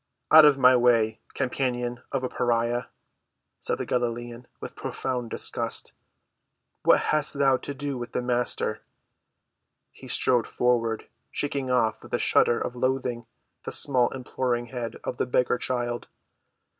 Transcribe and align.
"Out 0.31 0.45
of 0.45 0.57
my 0.57 0.75
way, 0.75 1.21
companion 1.35 2.01
of 2.11 2.23
a 2.23 2.27
pariah," 2.27 2.85
said 3.59 3.77
the 3.77 3.85
Galilean, 3.85 4.47
with 4.59 4.75
profound 4.75 5.29
disgust. 5.29 5.93
"What 6.81 6.99
hast 7.13 7.35
thou 7.37 7.57
to 7.57 7.75
do 7.75 7.99
with 7.99 8.11
the 8.11 8.23
Master?" 8.23 8.81
He 9.91 10.07
strode 10.07 10.47
forward, 10.47 11.07
shaking 11.29 11.69
off 11.69 12.01
with 12.01 12.15
a 12.15 12.17
shudder 12.17 12.59
of 12.59 12.75
loathing 12.75 13.27
the 13.63 13.71
small 13.71 14.09
imploring 14.09 14.65
hand 14.73 14.97
of 15.03 15.17
the 15.17 15.27
beggar 15.27 15.59
child. 15.59 16.07